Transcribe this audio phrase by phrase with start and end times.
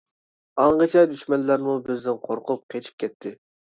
[0.63, 3.41] ئاڭغىچە دۈشمەنلەرمۇ بىزدىن قورقۇپ قېچىپ كەتتى.